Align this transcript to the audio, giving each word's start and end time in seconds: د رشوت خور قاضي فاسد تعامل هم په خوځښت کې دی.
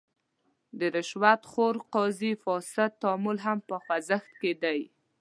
د 0.79 0.81
رشوت 0.95 1.41
خور 1.51 1.75
قاضي 1.93 2.33
فاسد 2.43 2.91
تعامل 3.01 3.37
هم 3.45 3.57
په 3.67 3.75
خوځښت 3.83 4.31
کې 4.41 4.51
دی. 4.63 4.81